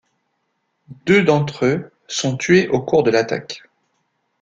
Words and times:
Deux 1.05 1.21
d'entre 1.23 1.63
eux 1.67 1.91
sont 2.07 2.35
tués 2.35 2.67
au 2.69 2.81
cours 2.81 3.03
de 3.03 3.11
l'attaque. 3.11 3.61